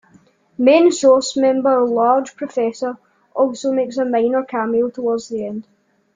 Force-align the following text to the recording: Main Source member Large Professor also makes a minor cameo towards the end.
Main 0.57 0.91
Source 0.91 1.37
member 1.37 1.79
Large 1.85 2.35
Professor 2.35 2.97
also 3.35 3.71
makes 3.71 3.97
a 3.97 4.03
minor 4.03 4.43
cameo 4.43 4.89
towards 4.89 5.29
the 5.29 5.45
end. 5.45 5.67